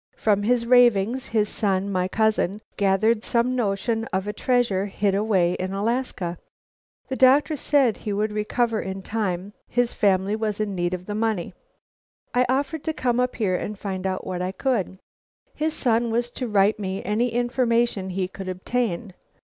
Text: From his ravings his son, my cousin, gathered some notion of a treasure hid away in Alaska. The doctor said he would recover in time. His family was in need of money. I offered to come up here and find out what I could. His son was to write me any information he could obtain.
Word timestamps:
From 0.17 0.41
his 0.41 0.65
ravings 0.65 1.27
his 1.27 1.47
son, 1.47 1.87
my 1.91 2.07
cousin, 2.07 2.59
gathered 2.75 3.23
some 3.23 3.55
notion 3.55 4.05
of 4.05 4.25
a 4.25 4.33
treasure 4.33 4.87
hid 4.87 5.13
away 5.13 5.53
in 5.59 5.73
Alaska. 5.73 6.39
The 7.07 7.15
doctor 7.15 7.55
said 7.55 7.97
he 7.97 8.11
would 8.11 8.31
recover 8.31 8.81
in 8.81 9.03
time. 9.03 9.53
His 9.67 9.93
family 9.93 10.35
was 10.35 10.59
in 10.59 10.73
need 10.73 10.95
of 10.95 11.07
money. 11.07 11.53
I 12.33 12.47
offered 12.49 12.83
to 12.85 12.93
come 12.93 13.19
up 13.19 13.35
here 13.35 13.55
and 13.55 13.77
find 13.77 14.07
out 14.07 14.25
what 14.25 14.41
I 14.41 14.53
could. 14.53 14.97
His 15.53 15.75
son 15.75 16.09
was 16.09 16.31
to 16.31 16.47
write 16.47 16.79
me 16.79 17.03
any 17.03 17.29
information 17.29 18.09
he 18.09 18.27
could 18.27 18.49
obtain. 18.49 19.13